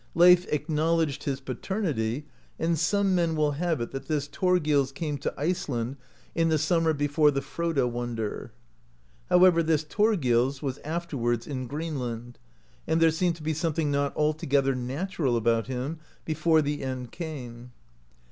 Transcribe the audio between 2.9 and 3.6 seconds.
men will